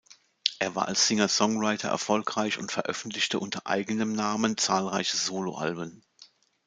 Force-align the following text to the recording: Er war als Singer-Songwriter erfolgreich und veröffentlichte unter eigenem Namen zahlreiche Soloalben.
Er 0.57 0.73
war 0.73 0.87
als 0.87 1.05
Singer-Songwriter 1.07 1.87
erfolgreich 1.87 2.57
und 2.57 2.71
veröffentlichte 2.71 3.37
unter 3.37 3.67
eigenem 3.67 4.13
Namen 4.13 4.57
zahlreiche 4.57 5.15
Soloalben. 5.15 6.03